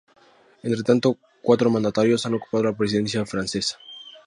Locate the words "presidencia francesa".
2.75-3.77